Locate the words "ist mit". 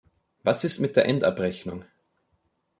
0.63-0.95